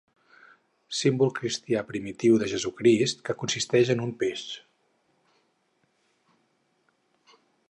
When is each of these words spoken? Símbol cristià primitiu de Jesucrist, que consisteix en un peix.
Símbol 0.99 1.31
cristià 1.39 1.83
primitiu 1.91 2.39
de 2.43 2.47
Jesucrist, 2.55 3.21
que 3.29 3.37
consisteix 3.43 3.95
en 3.95 4.03
un 4.09 4.17
peix. 4.25 4.49